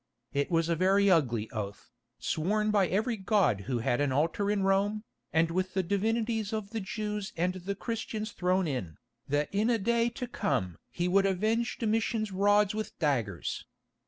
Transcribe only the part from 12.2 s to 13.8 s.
rods with daggers.